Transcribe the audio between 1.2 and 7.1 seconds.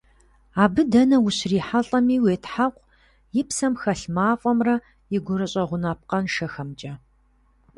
ущрихьэлӀэми, уетхьэкъу и псэм хэлъ мафӀэмрэ и гурыщӀэ гъунапкъэншэхэмкӀэ.